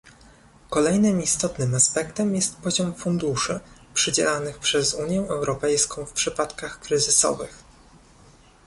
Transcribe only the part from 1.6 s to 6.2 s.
aspektem jest poziom funduszy przydzielanych przez Unię Europejską w